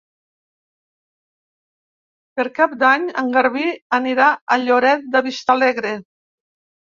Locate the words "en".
3.23-3.29